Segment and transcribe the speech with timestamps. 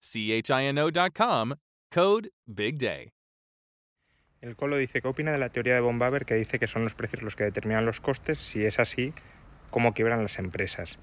[0.00, 1.52] INDOCHINO.com.
[1.92, 3.12] Code BIGDAY.
[4.40, 6.94] El Colo dice, ¿qué opina de la teoría de von que dice que son los
[6.94, 8.38] precios los que determinan los costes?
[8.38, 9.12] Si es así,
[9.70, 10.98] ¿cómo quiebran las empresas?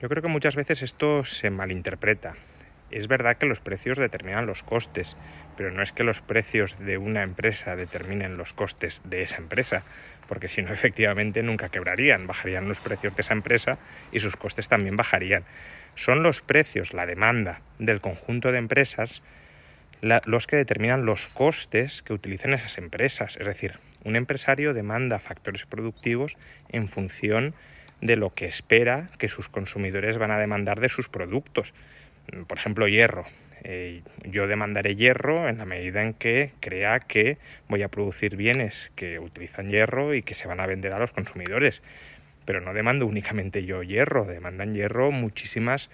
[0.00, 2.34] Yo creo que muchas veces esto se malinterpreta.
[2.90, 5.16] Es verdad que los precios determinan los costes,
[5.56, 9.82] pero no es que los precios de una empresa determinen los costes de esa empresa,
[10.28, 13.78] porque si no, efectivamente nunca quebrarían, bajarían los precios de esa empresa
[14.12, 15.44] y sus costes también bajarían.
[15.94, 19.22] Son los precios, la demanda del conjunto de empresas,
[20.02, 23.36] los que determinan los costes que utilizan esas empresas.
[23.40, 26.36] Es decir, un empresario demanda factores productivos
[26.68, 27.54] en función
[28.00, 31.72] de lo que espera que sus consumidores van a demandar de sus productos.
[32.46, 33.24] Por ejemplo, hierro.
[33.64, 37.38] Eh, yo demandaré hierro en la medida en que crea que
[37.68, 41.12] voy a producir bienes que utilizan hierro y que se van a vender a los
[41.12, 41.82] consumidores.
[42.44, 45.90] Pero no demando únicamente yo hierro, demandan hierro muchísimas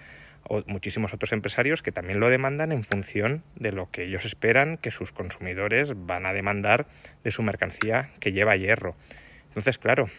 [0.47, 4.77] o muchísimos otros empresarios que también lo demandan en función de lo que ellos esperan
[4.77, 6.85] que sus consumidores van a demandar
[7.23, 8.95] de su mercancía que lleva hierro.
[9.47, 10.09] Entonces, claro,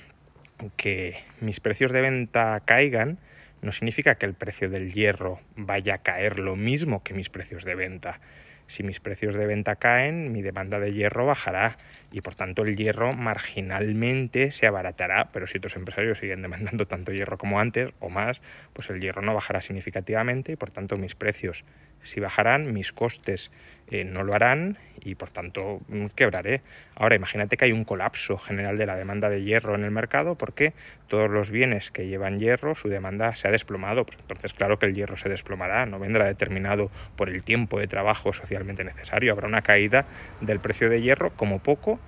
[0.76, 3.18] que mis precios de venta caigan
[3.64, 7.64] no significa que el precio del hierro vaya a caer lo mismo que mis precios
[7.64, 8.20] de venta.
[8.66, 11.76] Si mis precios de venta caen, mi demanda de hierro bajará
[12.12, 17.12] y por tanto el hierro marginalmente se abaratará, pero si otros empresarios siguen demandando tanto
[17.12, 18.42] hierro como antes o más,
[18.74, 21.64] pues el hierro no bajará significativamente y por tanto mis precios
[22.02, 23.50] si bajarán, mis costes
[23.90, 26.62] eh, no lo harán y por tanto mm, quebraré.
[26.96, 30.34] Ahora imagínate que hay un colapso general de la demanda de hierro en el mercado
[30.34, 30.72] porque
[31.08, 34.04] todos los bienes que llevan hierro, su demanda se ha desplomado.
[34.04, 37.86] Pues entonces claro que el hierro se desplomará, no vendrá determinado por el tiempo de
[37.86, 39.32] trabajo socialmente necesario.
[39.32, 40.06] Habrá una caída
[40.40, 42.00] del precio de hierro como poco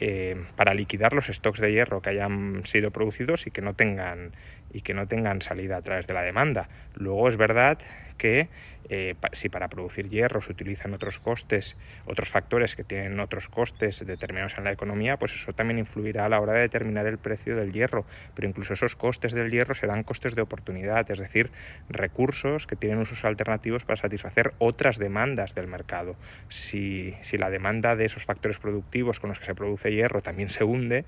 [0.00, 4.32] eh, para liquidar los stocks de hierro que hayan sido producidos y que no tengan
[4.74, 6.68] y que no tengan salida a través de la demanda.
[6.94, 7.78] Luego es verdad
[8.18, 8.48] que
[8.90, 11.76] eh, si para producir hierro se utilizan otros costes,
[12.06, 16.28] otros factores que tienen otros costes determinados en la economía, pues eso también influirá a
[16.28, 18.04] la hora de determinar el precio del hierro.
[18.34, 21.50] Pero incluso esos costes del hierro serán costes de oportunidad, es decir,
[21.88, 26.16] recursos que tienen usos alternativos para satisfacer otras demandas del mercado.
[26.48, 30.50] Si, si la demanda de esos factores productivos con los que se produce hierro también
[30.50, 31.04] se hunde,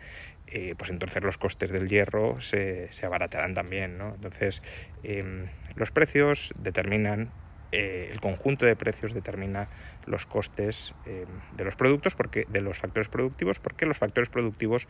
[0.49, 3.99] eh, pues entonces los costes del hierro se, se abaratarán también.
[3.99, 4.15] ¿no?
[4.15, 4.63] Entonces,
[5.03, 7.33] eh, los precios determinan
[7.73, 9.69] eh, el conjunto de precios determina
[10.05, 14.87] los costes eh, de los productos porque de los factores productivos porque los factores productivos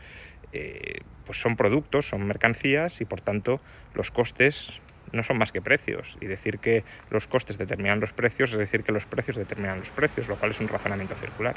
[0.52, 3.62] eh, pues son productos son mercancías y por tanto
[3.94, 8.52] los costes no son más que precios y decir que los costes determinan los precios
[8.52, 11.56] es decir que los precios determinan los precios lo cual es un razonamiento circular